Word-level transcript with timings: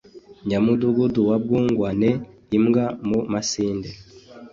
Nyamudugudu 0.47 1.19
wa 1.29 1.37
Bwungwane-Imbwa 1.43 2.83
mu 3.07 3.19
masinde. 3.31 3.89